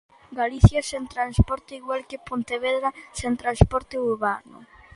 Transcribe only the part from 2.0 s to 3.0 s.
que Pontevedra